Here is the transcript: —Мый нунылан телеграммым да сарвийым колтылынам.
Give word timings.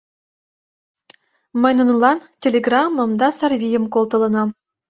—Мый 1.61 1.73
нунылан 1.77 2.17
телеграммым 2.41 3.11
да 3.21 3.27
сарвийым 3.37 3.85
колтылынам. 3.93 4.49